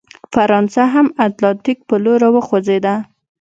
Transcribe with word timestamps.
فرانسه 0.33 0.83
هم 0.93 1.07
اتلانتیک 1.27 1.77
په 1.89 1.95
لور 2.03 2.17
راوخوځېده. 2.23 2.95